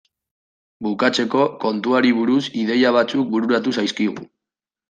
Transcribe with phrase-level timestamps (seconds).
[0.85, 4.27] Bukatzeko, kontuari buruz ideia batzuk bururatu zaizkigu.